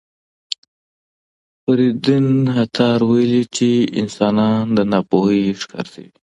فریدالدین 1.63 2.27
عطار 2.63 2.99
ویلي 3.09 3.43
چې 3.55 3.69
انسانان 4.01 4.63
د 4.77 4.77
ناپوهۍ 4.91 5.43
ښکار 5.61 5.85
شوي. 5.93 6.11